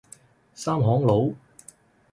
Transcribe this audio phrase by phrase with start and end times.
[0.55, 1.31] 三行佬